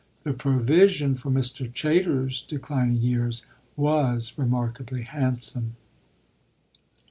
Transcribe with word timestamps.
The 0.23 0.33
provision 0.33 1.13
for 1.13 1.29
Mr. 1.29 1.71
Chayter's 1.71 2.41
declining 2.41 3.03
years 3.03 3.45
was 3.77 4.33
remarkably 4.35 5.03
handsome. 5.03 5.75